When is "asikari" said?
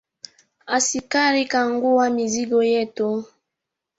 0.65-1.43